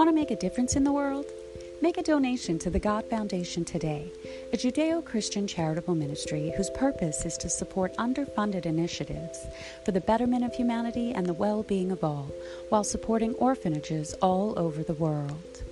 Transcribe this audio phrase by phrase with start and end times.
[0.00, 1.26] Want to make a difference in the world?
[1.82, 4.10] Make a donation to the God Foundation today,
[4.50, 9.44] a Judeo Christian charitable ministry whose purpose is to support underfunded initiatives
[9.84, 12.32] for the betterment of humanity and the well being of all,
[12.70, 15.62] while supporting orphanages all over the world.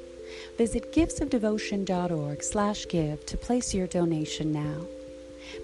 [0.59, 4.83] Visit giftsofdevotion.org slash give to place your donation now.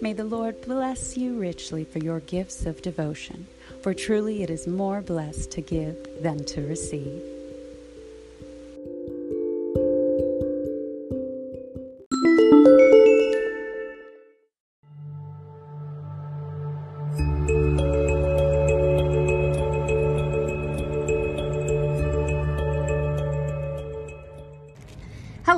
[0.01, 3.47] May the Lord bless you richly for your gifts of devotion,
[3.83, 7.44] for truly it is more blessed to give than to receive.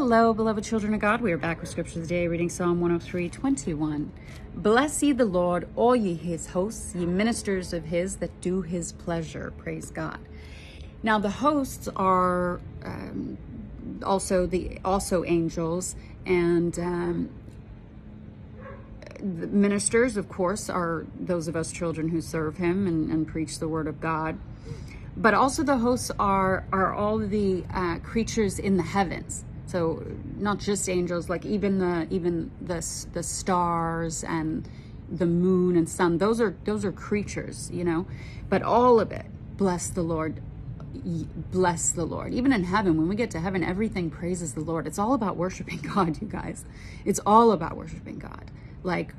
[0.08, 1.20] Hello, beloved children of God.
[1.20, 4.12] We are back with Scripture today, reading Psalm 103 21.
[4.54, 8.92] Bless ye the Lord, all ye his hosts, ye ministers of his that do his
[8.92, 9.52] pleasure.
[9.58, 10.20] Praise God.
[11.02, 13.36] Now, the hosts are um,
[14.04, 17.30] also the also angels, and um,
[19.18, 23.58] the ministers, of course, are those of us children who serve him and, and preach
[23.58, 24.38] the word of God.
[25.16, 30.04] But also, the hosts are are all the uh, creatures in the heavens so
[30.36, 34.68] not just angels like even the even the the stars and
[35.10, 38.06] the moon and sun those are those are creatures you know?
[38.48, 40.40] But all of it bless the lord
[41.52, 42.32] bless the lord.
[42.32, 44.86] Even in heaven when we get to heaven everything praises the lord.
[44.86, 46.64] It's all about worshiping god you guys.
[47.04, 48.50] It's all about worshiping god.
[48.82, 49.14] Like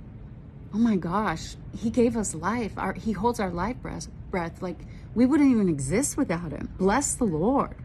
[0.73, 2.71] oh my gosh he gave us life.
[2.77, 4.61] Our, he holds our life breath breath.
[4.61, 4.79] Like
[5.13, 6.69] we wouldn't even exist without him.
[6.77, 7.75] Bless the lord